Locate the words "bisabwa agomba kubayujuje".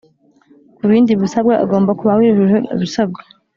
1.21-2.57